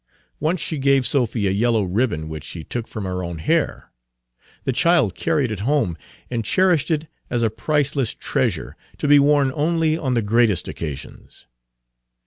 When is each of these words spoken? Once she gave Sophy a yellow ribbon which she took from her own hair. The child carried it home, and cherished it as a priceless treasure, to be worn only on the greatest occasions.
Once 0.39 0.59
she 0.59 0.79
gave 0.79 1.05
Sophy 1.05 1.45
a 1.47 1.51
yellow 1.51 1.83
ribbon 1.83 2.27
which 2.27 2.43
she 2.43 2.63
took 2.63 2.87
from 2.87 3.03
her 3.05 3.23
own 3.23 3.37
hair. 3.37 3.91
The 4.63 4.71
child 4.73 5.13
carried 5.13 5.51
it 5.51 5.59
home, 5.59 5.95
and 6.31 6.43
cherished 6.43 6.89
it 6.89 7.05
as 7.29 7.43
a 7.43 7.51
priceless 7.51 8.15
treasure, 8.15 8.75
to 8.97 9.07
be 9.07 9.19
worn 9.19 9.51
only 9.53 9.99
on 9.99 10.15
the 10.15 10.23
greatest 10.23 10.67
occasions. 10.67 11.45